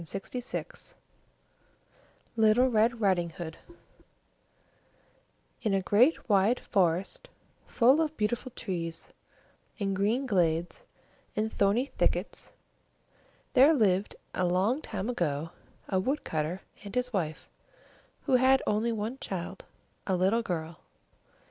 [2.35, 3.57] LITTLE RED RIDING HOOD
[5.61, 7.29] In a great wide forest,
[7.67, 9.09] full of beautiful trees,
[9.79, 10.81] and green glades,
[11.35, 12.51] and thorny thickets,
[13.53, 15.51] there lived a long time ago
[15.87, 17.47] a wood cutter and his wife,
[18.23, 19.65] who had only one child,
[20.07, 20.79] a little girl.